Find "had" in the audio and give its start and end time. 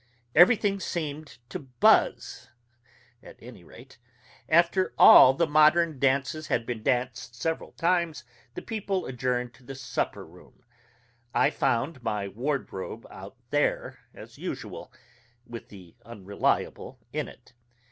6.47-6.65